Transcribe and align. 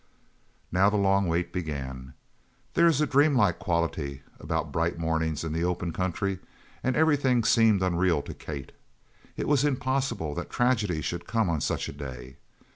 Now 0.71 0.89
the 0.89 0.97
long 0.97 1.27
wait 1.27 1.53
began. 1.53 2.15
There 2.73 2.87
is 2.87 3.01
a 3.01 3.05
dreamlike 3.05 3.59
quality 3.59 4.23
about 4.39 4.71
bright 4.71 4.97
mornings 4.97 5.43
in 5.43 5.53
the 5.53 5.63
open 5.63 5.93
country, 5.93 6.39
and 6.83 6.95
everything 6.95 7.43
seemed 7.43 7.83
unreal 7.83 8.23
to 8.23 8.33
Kate. 8.33 8.71
It 9.37 9.47
was 9.47 9.63
impossible 9.63 10.33
that 10.33 10.49
tragedy 10.49 11.03
should 11.03 11.27
come 11.27 11.51
on 11.51 11.61
such 11.61 11.87
a 11.87 11.93
day. 11.93 12.37